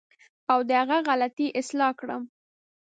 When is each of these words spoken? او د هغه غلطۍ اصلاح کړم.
او 0.51 0.59
د 0.67 0.69
هغه 0.81 0.97
غلطۍ 1.07 1.47
اصلاح 1.59 1.91
کړم. 1.99 2.23